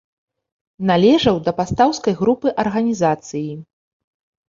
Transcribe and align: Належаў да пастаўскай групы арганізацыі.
Належаў 0.91 1.35
да 1.49 1.55
пастаўскай 1.61 2.19
групы 2.25 2.57
арганізацыі. 2.67 3.49